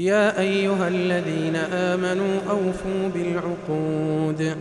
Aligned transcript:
يا 0.00 0.40
أيها 0.40 0.88
الذين 0.88 1.56
آمنوا 1.56 2.40
أوفوا 2.50 3.08
بالعقود. 3.14 4.56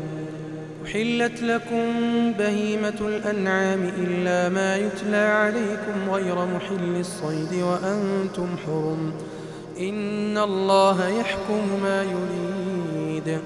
أحلت 0.86 1.42
لكم 1.42 1.86
بهيمة 2.40 3.00
الأنعام 3.02 3.92
إلا 3.98 4.50
ما 4.50 4.78
يتلى 4.78 5.18
عليكم 5.18 6.10
غير 6.12 6.36
محل 6.36 7.00
الصيد 7.00 7.62
وأنتم 7.62 8.48
حرم. 8.66 9.14
إن 9.80 10.38
الله 10.38 11.08
يحكم 11.08 11.80
ما 11.84 12.04
يريد. 12.04 13.40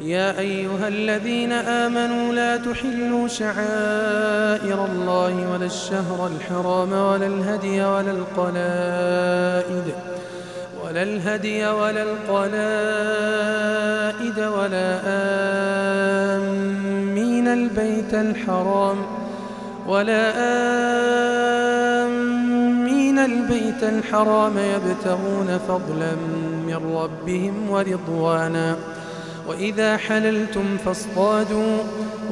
يا 0.00 0.38
أيها 0.38 0.88
الذين 0.88 1.52
آمنوا 1.52 2.34
لا 2.34 2.56
تحلوا 2.56 3.28
شعائر 3.28 4.84
الله 4.84 5.52
ولا 5.52 5.66
الشهر 5.66 6.26
الحرام 6.26 6.92
ولا 6.92 7.26
الهدي 7.26 7.84
ولا 7.84 8.10
القلائد. 8.10 9.94
ولا 10.94 11.02
الهدي 11.02 11.66
ولا 11.66 12.02
القلائد 12.02 12.38
ولا 14.38 15.00
آمين 16.36 17.48
البيت 17.48 18.14
الحرام 18.14 18.96
ولا 19.86 20.32
آمين 22.06 23.18
البيت 23.18 23.82
الحرام 23.82 24.58
يبتغون 24.58 25.58
فضلا 25.68 26.12
من 26.66 26.80
ربهم 26.96 27.70
ورضوانا 27.70 28.76
وإذا 29.48 29.96
حللتم 29.96 30.76
فاصطادوا 30.84 31.78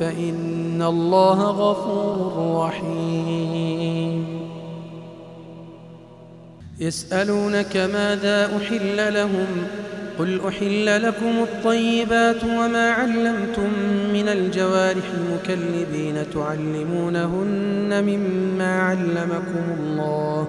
فإن 0.00 0.82
الله 0.82 1.42
غفور 1.42 2.56
رحيم. 2.66 4.26
يسألونك 6.80 7.76
ماذا 7.76 8.56
أحل 8.56 9.14
لهم؟ 9.14 9.46
قل 10.18 10.40
أحل 10.48 11.02
لكم 11.02 11.42
الطيبات 11.42 12.44
وما 12.44 12.90
علمتم 12.90 13.70
من 14.12 14.28
الجوارح 14.28 15.04
مكلبين 15.34 16.14
تعلمونهن 16.34 18.04
مما 18.04 18.80
علمكم 18.80 19.64
الله. 19.80 20.48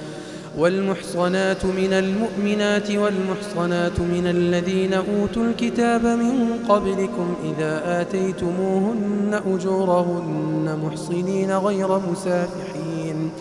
والمحصنات 0.57 1.65
من 1.65 1.93
المؤمنات 1.93 2.91
والمحصنات 2.91 3.99
من 3.99 4.27
الذين 4.27 4.93
أوتوا 4.93 5.43
الكتاب 5.43 6.05
من 6.05 6.59
قبلكم 6.69 7.35
إذا 7.43 8.01
آتيتموهن 8.01 9.41
أجورهن 9.47 10.79
محصنين 10.83 11.51
غير 11.57 11.99
مسافحين 11.99 13.31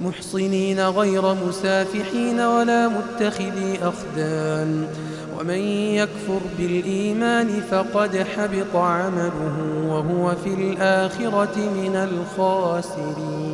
محصنين 0.00 0.80
غير 0.80 1.34
مسافحين 1.48 2.40
ولا 2.40 2.88
متخذي 2.88 3.78
أخدان. 3.82 4.86
ومن 5.40 5.58
يكفر 5.98 6.40
بالإيمان 6.58 7.60
فقد 7.70 8.16
حبط 8.16 8.76
عمله 8.76 9.56
وهو 9.88 10.34
في 10.44 10.54
الآخرة 10.54 11.56
من 11.56 11.96
الخاسرين. 11.96 13.53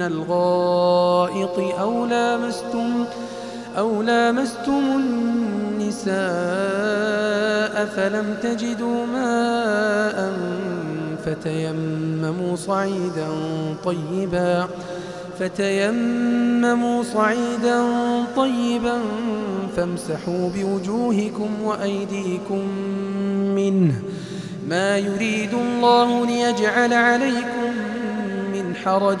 من 0.00 0.06
الغائط 0.06 1.58
أو 1.80 2.06
لامستم 2.06 3.04
أو 3.78 4.02
لامستم 4.02 4.82
النساء 5.76 6.16
فلم 7.86 8.36
تجدوا 8.42 9.06
ماء 9.06 10.32
فتيمموا 11.24 12.56
صعيدا 12.56 13.28
طيبا 13.84 14.68
فتيمموا 15.38 17.02
صعيدا 17.02 17.84
طيبا 18.36 18.98
فامسحوا 19.76 20.50
بوجوهكم 20.56 21.62
وأيديكم 21.64 22.68
منه 23.54 24.02
ما 24.68 24.98
يريد 24.98 25.54
الله 25.54 26.26
ليجعل 26.26 26.92
عليكم 26.92 27.72
من 28.52 28.74
حرج 28.74 29.20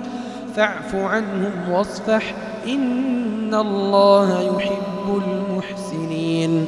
فاعف 0.55 0.95
عنهم 0.95 1.69
واصفح 1.71 2.35
إن 2.67 3.53
الله 3.53 4.41
يحب 4.41 5.21
المحسنين. 5.25 6.65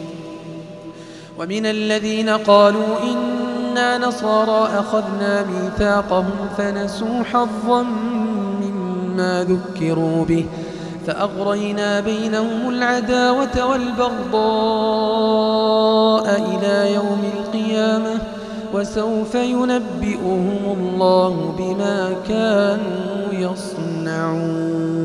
ومن 1.39 1.65
الذين 1.65 2.29
قالوا 2.29 2.99
إنا 3.03 3.97
نصارى 3.97 4.79
أخذنا 4.79 5.45
ميثاقهم 5.45 6.49
فنسوا 6.57 7.23
حظا 7.23 7.83
مما 8.61 9.43
ذكروا 9.43 10.25
به 10.25 10.45
فأغرينا 11.07 11.99
بينهم 11.99 12.69
العداوة 12.69 13.65
والبغضاء 13.65 14.43
إلى 16.35 16.93
يوم 16.93 17.31
القيامة 17.37 18.21
وسوف 18.73 19.35
ينبئهم 19.35 20.77
الله 20.77 21.55
بما 21.57 22.15
كانوا 22.27 23.22
يصنعون. 23.51 25.03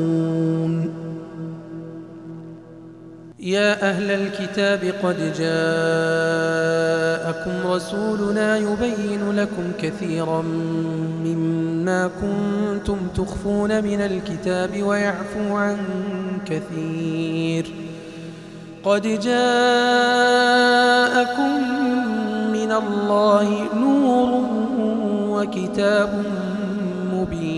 يا 3.41 3.91
أهل 3.91 4.11
الكتاب 4.11 4.95
قد 5.03 5.17
جاءكم 5.39 6.73
رسولنا 7.73 8.57
يبين 8.57 9.33
لكم 9.33 9.73
كثيرا 9.83 10.43
مما 11.25 12.11
كنتم 12.21 12.99
تخفون 13.17 13.85
من 13.85 14.01
الكتاب 14.01 14.83
ويعفو 14.83 15.57
عن 15.57 15.77
كثير. 16.47 17.75
قد 18.85 19.03
جاءكم 19.03 19.39
من 22.53 22.73
الله 22.73 23.49
نور 23.75 24.31
وكتاب 25.29 26.25
مبين. 27.13 27.58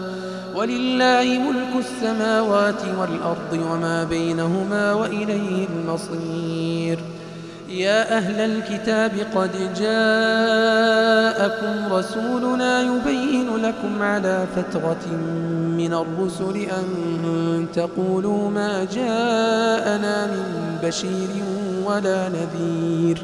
ولله 0.55 1.39
ملك 1.39 1.73
السماوات 1.79 2.81
والأرض 2.99 3.53
وما 3.71 4.03
بينهما 4.03 4.93
وإليه 4.93 5.67
المصير. 5.67 6.99
يا 7.69 8.17
أهل 8.17 8.39
الكتاب 8.39 9.11
قد 9.35 9.51
جاءكم 9.79 11.13
رسولنا 11.93 12.81
يبين 12.81 13.57
لكم 13.57 14.01
على 14.01 14.45
فترة 14.55 15.05
من 15.77 15.93
الرسل 15.93 16.55
أن 16.57 16.85
تقولوا 17.73 18.49
ما 18.49 18.83
جاءنا 18.83 20.27
من 20.27 20.77
بشير 20.83 21.29
ولا 21.85 22.29
نذير. 22.29 23.23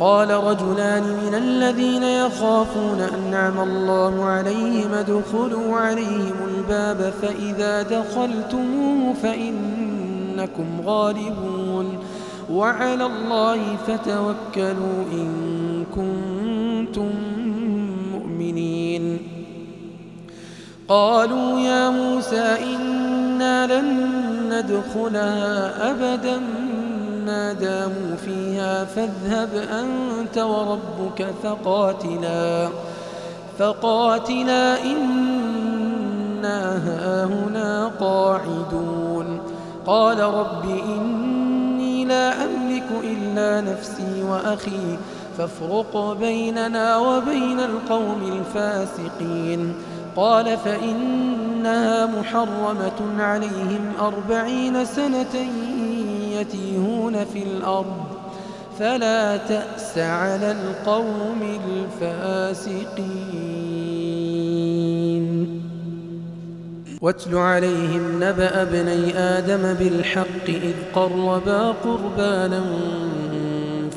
قال 0.00 0.30
رجلان 0.30 1.02
من 1.02 1.34
الذين 1.34 2.02
يخافون 2.02 3.00
أنعم 3.00 3.60
الله 3.60 4.24
عليهم 4.24 4.94
ادخلوا 4.94 5.76
عليهم 5.76 6.36
الباب 6.48 7.12
فإذا 7.22 7.82
دخلتموه 7.82 9.14
فإنكم 9.22 10.80
غالبون 10.86 11.98
وعلى 12.50 13.06
الله 13.06 13.76
فتوكلوا 13.86 15.02
إن 15.12 15.28
كنتم 15.94 17.10
مؤمنين. 18.12 19.18
قالوا 20.88 21.60
يا 21.60 21.90
موسى 21.90 22.56
إنا 22.76 23.80
لن 23.80 24.12
ندخلها 24.48 25.90
أبدا 25.90 26.40
ما 27.26 27.52
داموا 27.52 28.16
فيها 28.24 28.84
فاذهب 28.84 29.50
أنت 29.54 30.38
وربك 30.38 31.26
فقاتلا 31.42 32.68
فقاتلا 33.58 34.84
إنا 34.84 36.60
هاهنا 36.86 37.90
قاعدون. 38.00 39.40
قال 39.86 40.20
رب 40.20 40.64
إني 40.64 42.04
لا 42.04 42.44
أملك 42.44 42.88
إلا 43.04 43.60
نفسي 43.60 44.22
وأخي 44.22 44.98
فافرق 45.38 46.16
بيننا 46.20 46.96
وبين 46.96 47.60
القوم 47.60 48.38
الفاسقين. 48.38 49.74
قال 50.16 50.56
فإنها 50.56 52.06
محرمة 52.06 53.22
عليهم 53.22 53.92
أربعين 54.00 54.84
سنة 54.84 55.34
في 57.24 57.42
الأرض 57.42 57.96
فلا 58.78 59.36
تأس 59.36 59.98
على 59.98 60.52
القوم 60.52 61.60
الفاسقين. 62.02 62.82
واتل 67.00 67.36
عليهم 67.36 68.24
نبأ 68.24 68.62
ابني 68.62 69.18
آدم 69.18 69.72
بالحق 69.72 70.46
إذ 70.48 70.74
قربا 70.94 71.70
قربانا 71.70 72.62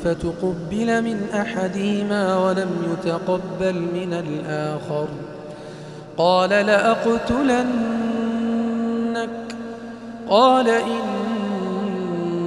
فتقبل 0.04 1.02
من 1.02 1.28
أحدهما 1.34 2.38
ولم 2.38 2.70
يتقبل 2.92 3.74
من 3.74 4.12
الآخر. 4.12 5.08
قال 6.16 6.50
لأقتلنك. 6.50 7.66
قال 10.28 10.68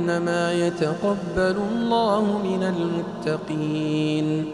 إنما 0.09 0.53
يتقبل 0.53 1.55
الله 1.71 2.41
من 2.43 2.63
المتقين. 2.63 4.45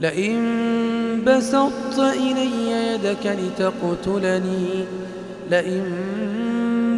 لئن 0.00 1.24
بسطت 1.26 1.98
إلي 1.98 2.70
يدك 2.70 3.26
لتقتلني 3.26 4.84
لئن 5.50 5.84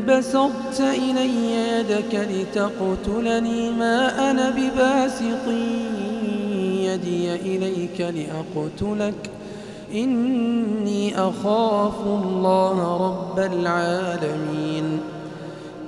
بسطت 0.09 0.81
إلي 0.81 1.52
يدك 1.52 2.14
لتقتلني 2.14 3.71
ما 3.71 4.31
أنا 4.31 4.50
بباسط 4.50 5.49
يدي 6.83 7.35
إليك 7.35 8.00
لأقتلك. 8.00 9.31
إني 9.95 11.19
أخاف 11.19 12.00
الله 12.07 12.97
رب 13.07 13.38
العالمين. 13.38 15.00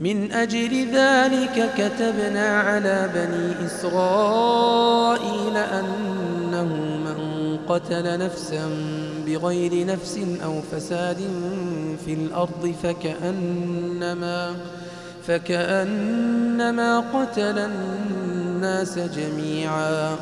من 0.00 0.32
أجل 0.32 0.86
ذلك 0.92 1.70
كتبنا 1.76 2.60
على 2.60 3.10
بني 3.14 3.66
إسرائيل 3.66 5.56
أنه 5.56 6.64
من 7.04 7.58
قتل 7.68 8.18
نفسا 8.18 8.70
بغير 9.26 9.86
نفس 9.86 10.20
أو 10.44 10.60
فساد 10.72 11.16
في 12.04 12.14
الأرض 12.14 12.74
فكأنما 12.82 14.54
فكأنما 15.26 16.98
قتل 17.00 17.58
الناس 17.58 18.98
جميعا. 18.98 20.16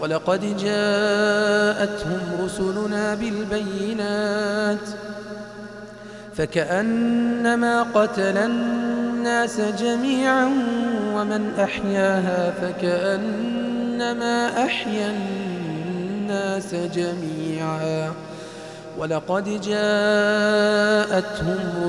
ولقد 0.00 0.56
جاءتهم 0.56 2.20
رسلنا 2.44 3.14
بالبينات 3.14 4.88
فكأنما 6.36 7.82
قتل 7.82 8.36
الناس 8.36 9.11
الناس 9.22 9.60
جميعا 9.60 10.44
ومن 11.14 11.54
أحياها 11.58 12.50
فكأنما 12.50 14.36
أحيا 14.64 15.10
الناس 15.10 16.74
جميعا. 16.74 18.12
ولقد 18.98 19.44
جاءتهم 19.44 20.70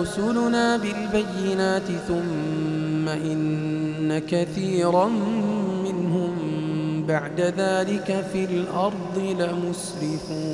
رسلنا 0.02 0.78
بالبينات 0.78 1.88
ثم 2.08 3.08
إن 3.10 4.20
كثيرا 4.20 5.08
منهم 5.84 6.36
بعد 7.08 7.42
ذلك 7.42 8.25
في 8.34 8.46
الأرض 8.46 9.18
لمسرفون. 9.40 10.54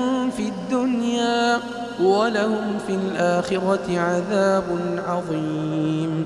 في 0.37 0.47
الدنيا 0.47 1.59
ولهم 2.03 2.77
في 2.87 2.95
الآخرة 2.95 3.99
عذاب 3.99 4.63
عظيم. 5.07 6.25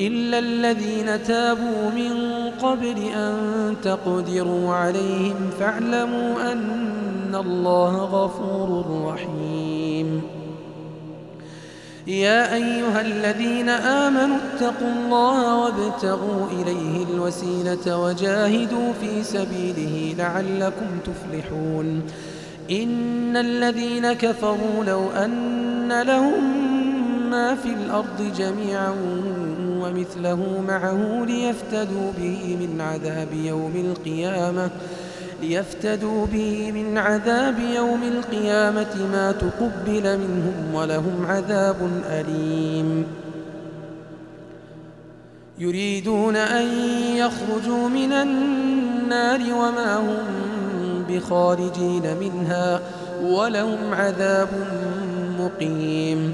إلا 0.00 0.38
الذين 0.38 1.22
تابوا 1.22 1.90
من 1.94 2.12
قبل 2.62 2.98
أن 3.16 3.36
تقدروا 3.82 4.74
عليهم 4.74 5.50
فاعلموا 5.60 6.52
أن 6.52 7.34
الله 7.34 8.04
غفور 8.04 8.84
رحيم. 9.06 10.22
يا 12.06 12.54
أيها 12.54 13.00
الذين 13.00 13.68
آمنوا 13.68 14.36
اتقوا 14.36 14.92
الله 14.96 15.56
وابتغوا 15.58 16.46
إليه 16.52 17.04
الوسيلة 17.14 17.98
وجاهدوا 18.04 18.92
في 19.00 19.22
سبيله 19.22 20.14
لعلكم 20.18 20.86
تفلحون. 21.04 22.02
إن 22.70 23.36
الذين 23.36 24.12
كفروا 24.12 24.84
لو 24.86 25.10
أن 25.10 26.02
لهم 26.02 26.62
ما 27.30 27.54
في 27.54 27.68
الأرض 27.68 28.32
جميعا 28.36 28.94
ومثله 29.80 30.62
معه 30.68 31.24
ليفتدوا 31.24 32.12
به 32.18 32.56
من 32.60 32.80
عذاب 32.80 33.28
يوم 33.32 33.72
القيامة 33.76 34.70
ليفتدوا 35.42 36.26
به 36.26 36.72
من 36.72 36.98
عذاب 36.98 37.58
يوم 37.58 38.02
القيامة 38.02 39.08
ما 39.12 39.32
تقبل 39.32 40.18
منهم 40.18 40.74
ولهم 40.74 41.26
عذاب 41.26 41.76
أليم. 42.06 43.06
يريدون 45.58 46.36
أن 46.36 46.66
يخرجوا 47.16 47.88
من 47.88 48.12
النار 48.12 49.40
وما 49.40 49.96
هم 49.96 50.61
بخارجين 51.12 52.16
منها 52.20 52.80
ولهم 53.22 53.94
عذاب 53.94 54.48
مقيم. 55.40 56.32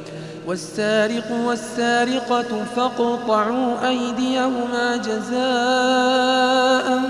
والسارق 0.49 1.47
والسارقة 1.47 2.65
فاقطعوا 2.77 3.89
أيديهما 3.89 4.97
جزاء 4.97 7.01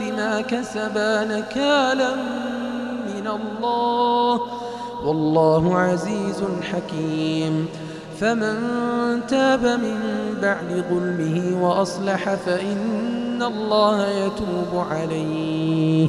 بما 0.00 0.40
كسبا 0.40 1.24
نكالا 1.24 2.14
من 3.14 3.26
الله. 3.26 4.40
والله 5.04 5.78
عزيز 5.78 6.44
حكيم. 6.72 7.66
فمن 8.20 8.56
تاب 9.28 9.64
من 9.64 9.98
بعد 10.42 10.84
ظلمه 10.90 11.64
وأصلح 11.64 12.34
فإن 12.34 13.42
الله 13.42 14.08
يتوب 14.08 14.84
عليه. 14.90 16.08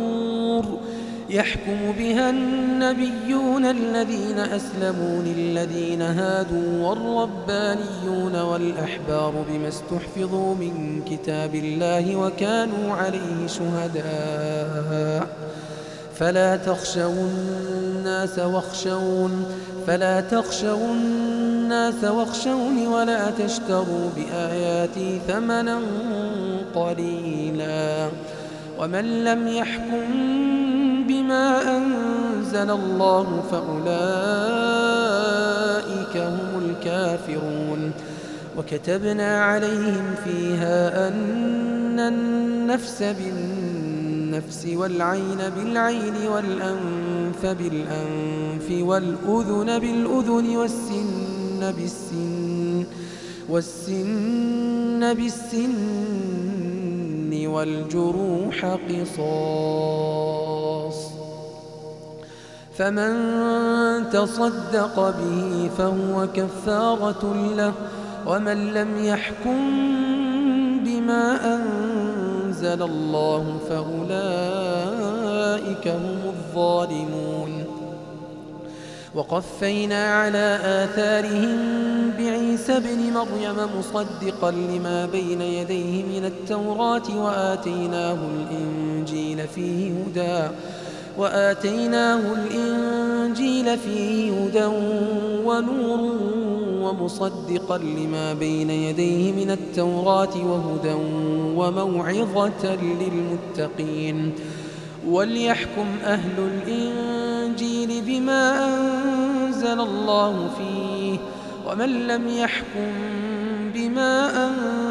يحكم 1.31 1.91
بها 1.97 2.29
النبيون 2.29 3.65
الذين 3.65 4.39
أسلموا 4.39 5.21
للذين 5.23 6.01
هادوا 6.01 6.87
والربانيون 6.87 8.35
والأحبار 8.35 9.45
بما 9.49 9.67
استحفظوا 9.67 10.55
من 10.55 11.01
كتاب 11.09 11.55
الله 11.55 12.15
وكانوا 12.15 12.95
عليه 12.95 13.47
شهداء. 13.47 15.27
فلا 16.15 16.55
تخشوا 16.55 17.13
الناس 17.13 18.39
واخشون 18.39 19.45
فلا 19.87 20.21
تخشوا 20.21 20.87
الناس 20.93 22.03
واخشوني 22.03 22.87
ولا 22.87 23.31
تشتروا 23.31 24.09
بآياتي 24.15 25.21
ثمنا 25.27 25.79
قليلا. 26.75 28.09
ومن 28.79 29.23
لم 29.23 29.47
يحكم 29.47 30.60
بما 31.21 31.77
أنزل 31.77 32.69
الله 32.71 33.43
فأولئك 33.51 33.87
هم 36.17 36.63
الكافرون. 36.65 37.91
وكتبنا 38.57 39.43
عليهم 39.43 40.15
فيها 40.23 41.07
أن 41.07 41.99
النفس 41.99 43.03
بالنفس 43.03 44.67
والعين 44.73 45.37
بالعين 45.57 46.27
والأنف 46.27 47.45
بالأنف 47.45 48.71
والأذن 48.71 49.79
بالأذن 49.79 50.55
والسن 50.57 51.71
بالسن 51.77 52.85
والسن 53.49 55.13
بالسن 55.13 55.71
والجروح 57.47 58.65
قصاص 58.89 60.50
فمن 62.81 63.13
تصدق 64.09 64.95
به 65.19 65.69
فهو 65.77 66.27
كفارة 66.33 67.35
له 67.57 67.73
ومن 68.27 68.73
لم 68.73 69.05
يحكم 69.05 69.59
بما 70.85 71.55
أنزل 71.55 72.83
الله 72.83 73.59
فأولئك 73.69 74.07
هم 75.87 76.19
الظالمون. 76.25 77.63
وقفينا 79.15 80.13
على 80.13 80.59
آثارهم 80.63 81.59
بعيسى 82.17 82.79
بن 82.79 83.13
مريم 83.13 83.55
مصدقا 83.79 84.51
لما 84.51 85.05
بين 85.05 85.41
يديه 85.41 86.03
من 86.03 86.25
التوراة 86.25 87.17
وآتيناه 87.17 88.17
الإنجيل 88.33 89.47
فيه 89.47 89.93
هدى. 90.03 90.49
وآتيناه 91.17 92.21
الإنجيل 92.33 93.77
فيه 93.77 94.31
هدى 94.43 94.65
ونور 95.45 95.99
ومصدقا 96.81 97.77
لما 97.77 98.33
بين 98.33 98.69
يديه 98.69 99.31
من 99.31 99.51
التوراة 99.51 100.35
وهدى 100.45 100.93
وموعظة 101.55 102.75
للمتقين 102.75 104.33
وليحكم 105.07 105.85
أهل 106.03 106.31
الإنجيل 106.39 108.01
بما 108.07 108.67
أنزل 108.67 109.79
الله 109.79 110.49
فيه 110.57 111.17
ومن 111.67 112.07
لم 112.07 112.27
يحكم 112.27 112.91
بما 113.73 114.47
أنزل 114.47 114.90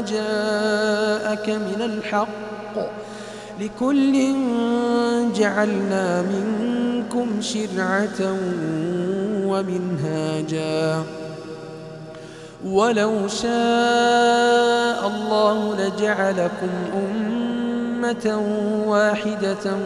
جاءك 0.00 1.48
من 1.48 1.82
الحق 1.82 2.76
لكل 3.60 4.34
جعلنا 5.34 6.22
منكم 6.22 7.40
شرعة 7.40 8.36
ومنهاجا 9.46 11.02
ولو 12.64 13.28
شاء 13.28 15.06
الله 15.08 15.76
لجعلكم 15.76 16.68
أمة 16.94 18.42
واحدة 18.86 19.76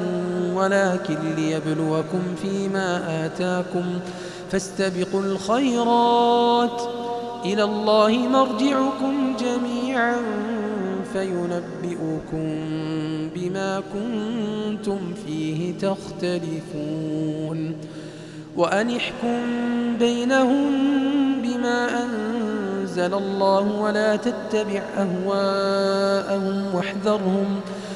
ولكن 0.54 1.18
ليبلوكم 1.36 2.22
فيما 2.42 3.02
آتاكم 3.26 3.84
فاستبقوا 4.54 5.20
الخيرات. 5.20 6.82
إلى 7.44 7.64
الله 7.64 8.12
مرجعكم 8.12 9.36
جميعا 9.40 10.16
فينبئكم 11.12 12.58
بما 13.34 13.82
كنتم 13.92 14.98
فيه 15.26 15.78
تختلفون. 15.78 17.76
وأن 18.56 18.96
احكم 18.96 19.40
بينهم 19.98 20.72
بما 21.42 22.04
أنزل 22.04 23.14
الله 23.14 23.80
ولا 23.80 24.16
تتبع 24.16 24.82
أهواءهم 24.98 26.74
واحذرهم 26.74 26.74
واحذرهم 26.74 27.60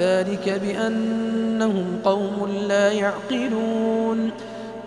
ذلك 0.00 0.60
بأنهم 0.62 1.84
قوم 2.04 2.48
لا 2.68 2.92
يعقلون. 2.92 4.30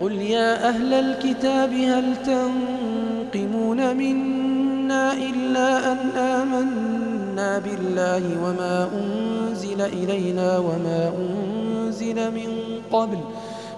قل 0.00 0.12
يا 0.12 0.68
أهل 0.68 0.94
الكتاب 0.94 1.72
هل 1.72 2.16
تنقمون 2.26 3.96
منا 3.96 5.12
إلا 5.12 5.92
أن 5.92 5.98
آمنا 6.18 7.58
بالله 7.58 8.22
وما 8.44 8.88
أنزل 8.94 9.80
إلينا 9.80 10.58
وما 10.58 11.12
أنزل 11.18 12.30
من 12.30 12.50
قبل 12.92 13.18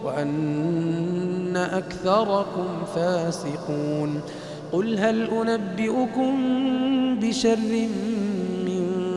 وأن 0.05 1.57
أكثركم 1.57 2.69
فاسقون. 2.95 4.21
قل 4.73 4.99
هل 4.99 5.29
أنبئكم 5.31 6.33
بشر 7.21 7.57
من 7.57 7.91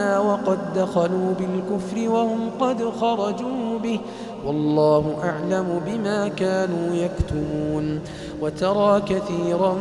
وقد 0.00 0.58
دخلوا 0.76 1.34
بالكفر 1.38 2.10
وهم 2.10 2.50
قد 2.60 2.84
خرجوا 3.00 3.78
به. 3.78 4.00
والله 4.46 5.16
أعلم 5.24 5.80
بما 5.86 6.28
كانوا 6.28 6.94
يكتمون. 6.94 8.00
وترى 8.40 9.00
كثيرا 9.00 9.74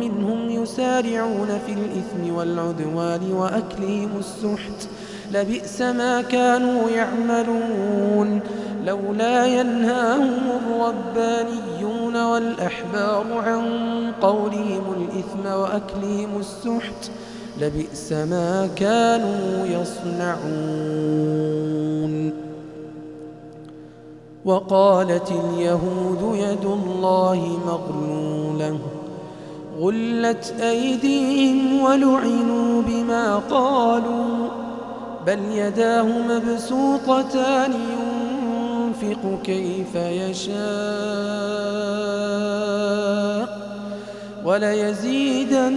منهم 0.00 0.50
يسارعون 0.50 1.58
في 1.66 1.72
الإثم 1.72 2.34
والعدوان 2.34 3.32
وأكلهم 3.32 4.10
السحت. 4.18 4.88
لبئس 5.32 5.82
ما 5.82 6.22
كانوا 6.22 6.90
يعملون. 6.90 8.40
لولا 8.84 9.46
ينهاهم 9.46 10.42
الربانيون 10.56 12.24
والأحبار 12.24 13.24
عن 13.32 13.62
قولهم 14.22 14.82
الإثم 14.96 15.46
وأكلهم 15.46 16.28
السحت. 16.40 17.10
لبئس 17.60 18.12
ما 18.12 18.68
كانوا 18.76 19.66
يصنعون. 19.66 21.34
وقالت 24.44 25.30
اليهود 25.30 26.36
يد 26.36 26.64
الله 26.64 27.58
مغلولة 27.66 28.78
غلت 29.80 30.54
أيديهم 30.60 31.80
ولعنوا 31.80 32.82
بما 32.82 33.36
قالوا 33.36 34.48
بل 35.26 35.38
يداه 35.52 36.02
مبسوطتان 36.02 37.72
ينفق 37.72 39.42
كيف 39.44 39.94
يشاء 39.94 40.54
وليزيدن 44.44 45.76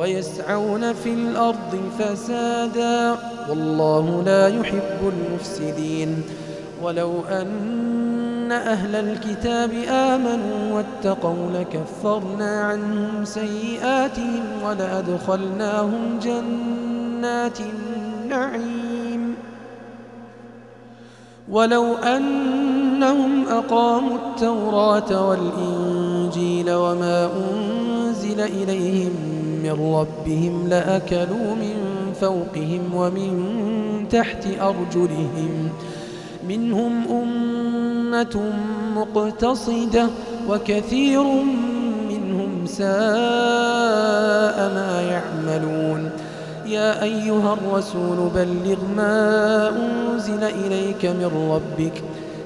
ويسعون 0.00 0.92
في 0.92 1.12
الأرض 1.12 1.80
فسادا 1.98 3.16
والله 3.48 4.22
لا 4.26 4.48
يحب 4.48 5.12
المفسدين 5.12 6.22
ولو 6.82 7.20
أن 7.30 8.52
أهل 8.52 8.96
الكتاب 8.96 9.70
آمنوا 9.88 10.72
واتقوا 10.72 11.50
لكفرنا 11.54 12.60
عنهم 12.60 13.24
سيئاتهم 13.24 14.42
ولأدخلناهم 14.64 16.18
جنات 16.22 17.58
النعيم. 17.60 19.34
ولو 21.50 21.94
أنهم 21.94 23.48
أقاموا 23.48 24.16
التوراة 24.16 25.28
والإنجيل 25.28 26.70
وما 26.70 27.30
أنزل 27.36 28.40
إليهم 28.40 29.29
من 29.70 29.94
ربهم 29.94 30.68
لأكلوا 30.68 31.54
من 31.54 31.76
فوقهم 32.20 32.94
ومن 32.94 34.06
تحت 34.10 34.46
أرجلهم. 34.60 35.68
منهم 36.48 36.92
أمة 37.10 38.52
مقتصدة 38.96 40.06
وكثير 40.48 41.22
منهم 42.08 42.66
ساء 42.66 42.88
ما 44.74 45.02
يعملون. 45.10 46.10
يا 46.66 47.02
أيها 47.02 47.52
الرسول 47.52 48.30
بلغ 48.34 48.78
ما 48.96 49.68
أنزل 49.68 50.44
إليك 50.44 51.06
من 51.06 51.50
ربك 51.52 52.02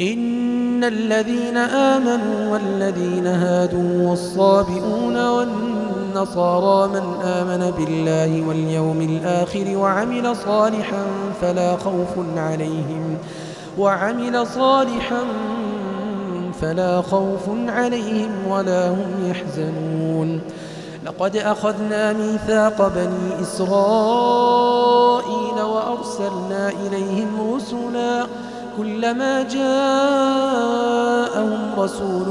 إن 0.00 0.84
الذين 0.84 1.56
آمنوا 1.56 2.52
والذين 2.52 3.26
هادوا 3.26 4.08
والصابئون 4.08 5.28
والنصارى 5.28 6.88
من 6.88 7.22
آمن 7.22 7.70
بالله 7.70 8.48
واليوم 8.48 9.00
الآخر 9.00 9.76
وعمل 9.76 10.36
صالحا 10.36 11.02
فلا 11.40 11.76
خوف 11.76 12.08
عليهم 12.36 13.18
وعمل 13.78 14.46
صالحا 14.46 15.20
فلا 16.60 17.02
خوف 17.02 17.48
عليهم 17.68 18.30
ولا 18.48 18.90
هم 18.90 19.30
يحزنون. 19.30 20.40
لقد 21.06 21.36
أخذنا 21.36 22.12
ميثاق 22.12 22.92
بني 22.94 23.42
إسرائيل 23.42 24.48
وأرسلنا 25.62 26.68
إليهم 26.68 27.54
رسلا 27.54 28.26
كلما 28.78 29.42
جاءهم 29.42 30.70
رسول 31.78 32.26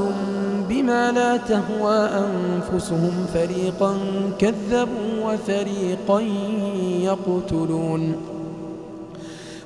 بما 0.68 1.12
لا 1.12 1.36
تهوى 1.36 2.08
أنفسهم 2.08 3.26
فريقا 3.34 3.96
كذبوا 4.38 5.24
وفريقا 5.24 6.20
يقتلون 7.02 8.16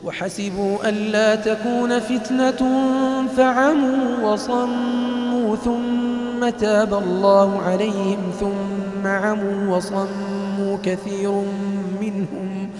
وحسبوا 0.05 0.89
ألا 0.89 1.35
تكون 1.35 1.99
فتنة 1.99 2.83
فعموا 3.37 4.33
وصموا 4.33 5.57
ثم 5.57 6.49
تاب 6.49 6.95
الله 6.95 7.63
عليهم 7.63 8.19
ثم 8.41 9.07
عموا 9.07 9.77
وصموا 9.77 10.79
كثير 10.83 11.43
منهم 12.01 12.71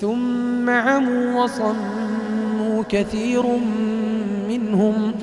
ثم 0.00 0.70
عموا 0.70 1.44
وصموا 1.44 2.17
كثير 2.82 3.42
منهم 4.48 5.14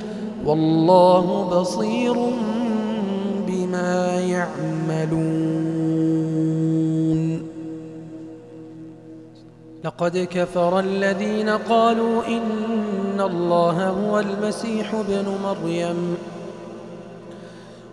والله 0.46 1.44
بصير 1.44 2.16
بما 3.48 4.20
يعملون. 4.20 5.66
لقد 9.84 10.18
كفر 10.18 10.80
الذين 10.80 11.50
قالوا 11.50 12.28
إن 12.28 13.22
الله 13.22 13.90
هو 13.90 14.20
المسيح 14.20 14.94
ابن 14.94 15.26
مريم. 15.44 16.18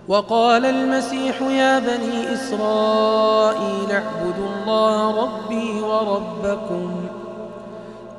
وقال 0.08 0.64
المسيح 0.64 1.42
يا 1.42 1.78
بني 1.78 2.32
إسرائيل 2.34 3.90
اعبدوا 3.90 4.48
الله 4.56 5.22
ربي 5.24 5.80
وربكم. 5.80 7.01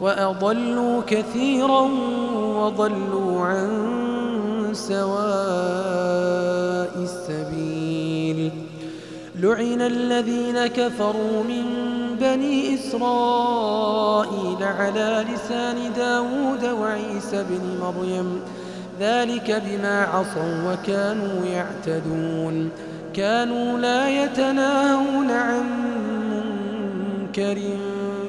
وأضلوا 0.00 1.02
كثيرا 1.06 1.90
وضلوا 2.40 3.46
عن 3.46 3.68
سواء 4.72 5.08
السبيل. 7.02 8.52
لعن 9.40 9.80
الذين 9.80 10.66
كفروا 10.66 11.42
من 11.48 11.64
بني 12.20 12.74
إسرائيل 12.74 14.62
على 14.62 15.24
لسان 15.34 15.92
داود 15.96 16.64
وعيسى 16.80 17.44
بن 17.50 17.60
مريم. 17.80 18.40
ذلك 19.00 19.62
بما 19.66 20.04
عصوا 20.04 20.72
وكانوا 20.72 21.46
يعتدون. 21.46 22.70
كانوا 23.14 23.78
لا 23.78 24.24
يتناهون 24.24 25.30
عن 25.30 25.64
منكر. 26.30 27.58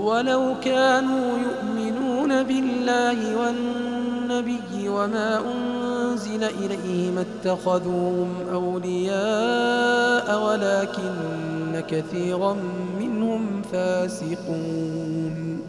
ولو 0.00 0.54
كانوا 0.64 1.38
يؤمنون 1.38 2.42
بالله 2.42 3.36
والنبي 3.36 4.88
وما 4.88 5.40
أنزل 5.52 6.44
إليه 6.44 7.10
ما 7.10 7.20
اتخذوهم 7.20 8.28
أولياء 8.52 10.26
ولكن 10.46 11.82
كثيرا 11.88 12.56
منهم 13.00 13.62
فاسقون. 13.62 15.60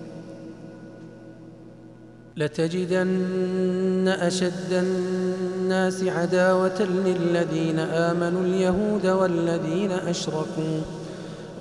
لتجدن 2.37 4.07
أشد 4.07 4.71
الناس 4.71 6.03
عداوة 6.03 6.81
للذين 6.81 7.79
آمنوا 7.79 8.41
اليهود 8.41 9.07
والذين 9.07 9.91
أشركوا. 9.91 11.00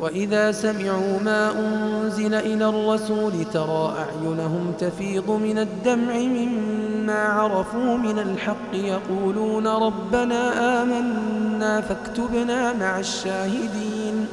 وإذا 0.00 0.52
سمعوا 0.52 1.20
ما 1.24 1.52
أنزل 1.58 2.34
إلى 2.34 2.68
الرسول 2.68 3.32
ترى 3.52 3.94
أعينهم 3.98 4.72
تفيض 4.78 5.30
من 5.30 5.58
الدمع 5.58 6.14
مما 6.14 7.18
عرفوا 7.24 7.96
من 7.96 8.18
الحق 8.18 8.74
يقولون 8.74 9.66
ربنا 9.66 10.82
آمنا 10.82 11.80
فاكتبنا 11.80 12.72
مع 12.72 12.98
الشاهدين 12.98 14.26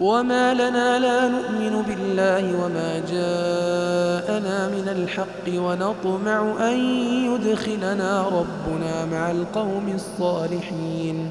وما 0.00 0.54
لنا 0.54 0.98
لا 0.98 1.28
نؤمن 1.28 1.82
بالله 1.82 2.64
وما 2.64 2.98
جاءنا 2.98 4.68
من 4.68 4.88
الحق 4.88 5.60
ونطمع 5.60 6.68
أن 6.68 6.78
يدخلنا 7.24 8.28
ربنا 8.28 9.04
مع 9.04 9.30
القوم 9.30 9.92
الصالحين 9.94 11.30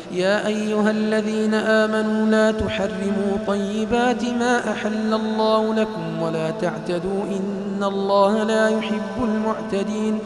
يا 0.13 0.47
أيها 0.47 0.91
الذين 0.91 1.53
آمنوا 1.53 2.29
لا 2.29 2.51
تحرموا 2.51 3.37
طيبات 3.47 4.23
ما 4.23 4.71
أحل 4.71 5.13
الله 5.13 5.73
لكم 5.73 6.21
ولا 6.21 6.51
تعتدوا 6.51 7.23
إن 7.23 7.83
الله 7.83 8.43
لا 8.43 8.69
يحب 8.69 9.23
المعتدين 9.23 10.19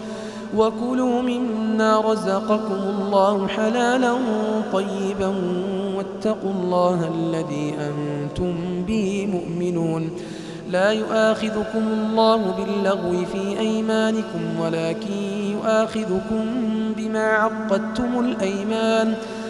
وكلوا 0.58 1.22
مما 1.22 2.00
رزقكم 2.02 2.74
الله 2.74 3.48
حلالا 3.48 4.14
طيبا 4.74 5.34
واتقوا 5.96 6.52
الله 6.52 7.12
الذي 7.16 7.74
أنتم 7.80 8.56
به 8.88 9.28
مؤمنون 9.32 10.10
لا 10.72 10.92
يؤاخذكم 10.92 11.84
الله 11.88 12.38
باللغو 12.38 13.26
في 13.26 13.60
أيمانكم 13.60 14.60
ولكن 14.62 15.14
يؤاخذكم 15.52 16.46
بما 16.98 17.26
عقدتم 17.26 18.20
الأيمان 18.20 19.16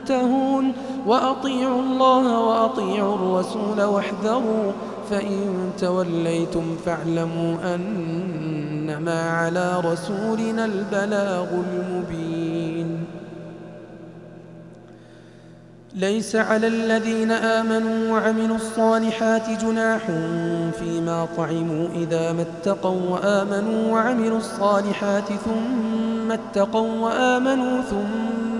منتهون 0.00 0.72
وأطيعوا 1.06 1.82
الله 1.82 2.40
وأطيعوا 2.40 3.14
الرسول 3.14 3.82
واحذروا 3.82 4.72
فإن 5.10 5.70
توليتم 5.78 6.76
فاعلموا 6.86 7.74
أنما 7.74 9.30
على 9.30 9.80
رسولنا 9.84 10.64
البلاغ 10.64 11.46
المبين. 11.52 13.04
ليس 15.94 16.36
على 16.36 16.66
الذين 16.66 17.30
آمنوا 17.32 18.12
وعملوا 18.12 18.56
الصالحات 18.56 19.50
جناح 19.64 20.06
فيما 20.78 21.28
طعموا 21.36 21.88
إذا 21.94 22.32
ما 22.32 22.42
اتقوا 22.42 23.00
وآمنوا 23.10 23.92
وعملوا 23.92 24.38
الصالحات 24.38 25.28
ثم 25.44 26.32
اتقوا 26.32 26.98
وآمنوا 26.98 27.82
ثم 27.82 28.59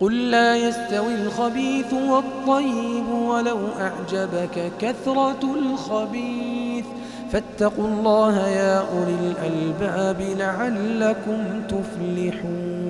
قل 0.00 0.30
لا 0.30 0.56
يستوي 0.56 1.14
الخبيث 1.14 1.92
والطيب 1.92 3.08
ولو 3.08 3.58
أعجبك 3.80 4.72
كثرة 4.80 5.54
الخبيث. 5.54 6.84
فاتقوا 7.32 7.88
الله 7.88 8.48
يا 8.48 8.78
أولي 8.78 9.14
الألباب 9.30 10.20
لعلكم 10.20 11.62
تفلحون. 11.68 12.89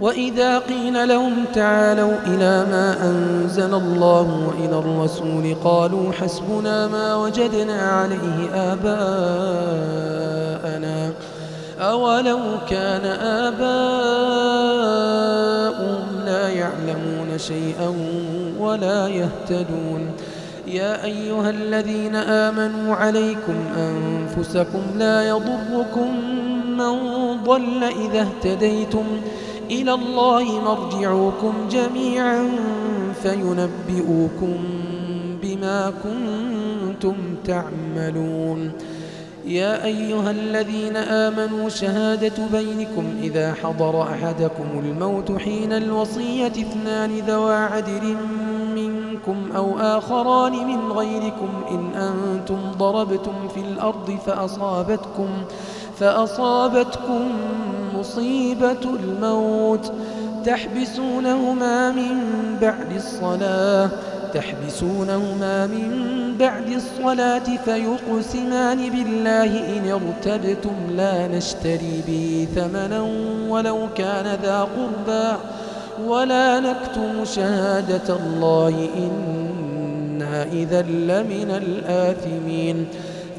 وإذا 0.00 0.58
قيل 0.58 1.08
لهم 1.08 1.44
تعالوا 1.54 2.12
إلى 2.26 2.66
ما 2.70 3.10
أنزل 3.10 3.74
الله 3.74 4.48
وإلى 4.48 4.78
الرسول 4.78 5.54
قالوا 5.64 6.12
حسبنا 6.12 6.86
ما 6.86 7.16
وجدنا 7.16 7.80
عليه 7.80 8.50
آباءنا 8.72 9.78
أولو 11.80 12.38
كان 12.70 13.04
آباؤهم 13.44 13.78
لا 16.26 16.48
يعلمون 16.48 17.38
شيئا 17.38 17.94
ولا 18.58 19.08
يهتدون. 19.08 20.12
يا 20.66 21.04
أيها 21.04 21.50
الذين 21.50 22.16
آمنوا 22.16 22.94
عليكم 22.94 23.54
أنفسكم 23.76 24.82
لا 24.98 25.28
يضركم 25.28 26.14
من 26.78 26.94
ضل 27.44 27.84
إذا 27.84 28.20
اهتديتم. 28.20 29.20
إلى 29.70 29.94
الله 29.94 30.44
مرجعكم 30.64 31.52
جميعا 31.70 32.50
فينبئكم 33.22 34.56
بما 35.42 35.92
كنتم 36.02 37.14
تعملون. 37.44 38.72
يا 39.46 39.84
أيها 39.84 40.30
الذين 40.30 40.96
آمنوا 40.96 41.68
شهادة 41.68 42.46
بينكم 42.52 43.04
إذا 43.22 43.54
حضر 43.54 44.02
أحدكم 44.02 44.64
الموت 44.84 45.38
حين 45.38 45.72
الوصية 45.72 46.46
اثنان 46.46 47.10
ذوى 47.18 47.54
عدل 47.54 48.16
منكم 48.74 49.36
أو 49.56 49.78
آخران 49.78 50.52
من 50.52 50.92
غيركم 50.92 51.48
إن 51.70 51.90
أنتم 51.94 52.58
ضربتم 52.78 53.48
في 53.54 53.60
الأرض 53.60 54.18
فأصابتكم 54.26 55.28
فأصابتكم 55.98 57.30
مصيبة 57.98 58.84
الموت. 58.84 59.92
تحبسونهما 60.44 61.90
من 61.90 62.16
بعد 62.60 62.92
الصلاة. 62.96 63.90
تحبسونهما 64.34 65.66
من 65.66 65.88
بعد 66.38 66.68
الصلاة 66.68 67.48
فيقسمان 67.64 68.90
بالله 68.90 69.50
إن 69.76 69.90
ارتبتم 69.90 70.74
لا 70.96 71.28
نشتري 71.28 72.02
به 72.06 72.48
ثمنا 72.54 73.02
ولو 73.48 73.78
كان 73.96 74.38
ذا 74.42 74.68
قربى. 74.76 75.36
ولا 76.06 76.60
نكتم 76.60 77.24
شهادة 77.24 78.16
الله 78.16 78.88
إنا 78.96 80.42
إذا 80.42 80.82
لمن 80.82 81.50
الآثمين. 81.50 82.86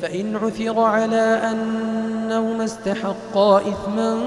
فإن 0.01 0.35
عثر 0.35 0.79
على 0.79 1.41
أنهما 1.51 2.63
استحقا 2.63 3.57
إثما 3.57 4.17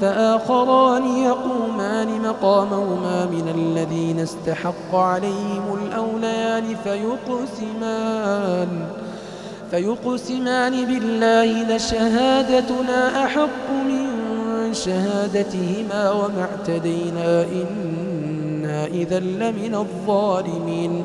فآخران 0.00 1.06
يقومان 1.06 2.20
مقامهما 2.22 3.26
من 3.26 3.48
الذين 3.54 4.20
استحق 4.20 4.94
عليهم 4.94 5.78
الأوليان 5.82 6.76
فيقسمان 6.84 8.68
فيقسمان 9.70 10.84
بالله 10.84 11.76
لشهادتنا 11.76 13.24
أحق 13.24 13.70
من 13.70 14.06
شهادتهما 14.72 16.10
وما 16.10 16.46
اعتدينا 16.50 17.46
إنا 17.52 18.86
إذا 18.86 19.18
لمن 19.18 19.74
الظالمين. 19.74 21.04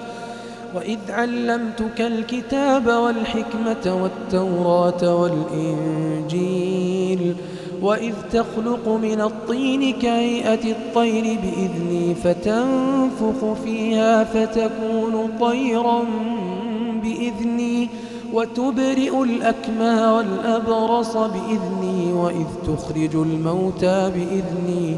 وإذ 0.75 0.99
علمتك 1.09 2.01
الكتاب 2.01 2.87
والحكمة 2.87 4.01
والتوراة 4.03 5.15
والإنجيل 5.21 6.91
وإذ 7.81 8.13
تخلق 8.31 8.87
من 8.87 9.21
الطين 9.21 9.93
كهيئة 9.93 10.71
الطير 10.71 11.23
بإذني 11.23 12.15
فتنفخ 12.15 13.53
فيها 13.63 14.23
فتكون 14.23 15.29
طيرا 15.39 16.03
بإذني 17.03 17.89
وتبرئ 18.33 19.23
الأكمه 19.23 20.15
والأبرص 20.15 21.17
بإذني 21.17 22.13
وإذ 22.13 22.45
تخرج 22.67 23.15
الموتى 23.15 24.11
بإذني 24.15 24.97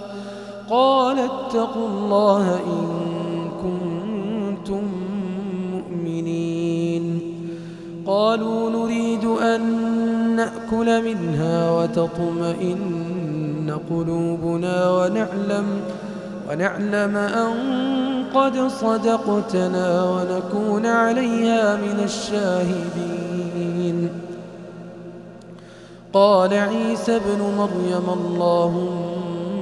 قال 0.71 1.19
اتقوا 1.19 1.87
الله 1.87 2.55
إن 2.55 2.87
كنتم 3.63 4.83
مؤمنين. 5.71 7.21
قالوا 8.07 8.69
نريد 8.69 9.25
أن 9.25 9.61
نأكل 10.35 11.03
منها 11.03 11.71
وتطمئن 11.71 13.77
قلوبنا 13.89 14.91
ونعلم 14.91 15.65
ونعلم 16.49 17.17
أن 17.17 17.53
قد 18.33 18.67
صدقتنا 18.67 20.09
ونكون 20.09 20.85
عليها 20.85 21.75
من 21.75 21.99
الشاهدين. 22.03 24.09
قال 26.13 26.53
عيسى 26.53 27.15
ابن 27.15 27.41
مريم 27.57 28.09
اللهم 28.19 29.30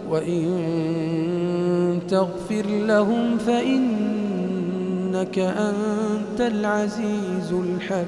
وإن 0.10 2.00
تغفر 2.10 2.66
لهم 2.68 3.38
فإنك 3.38 5.40
أنت 5.40 6.42
العزيز 6.42 7.54
الحكيم. 7.54 8.08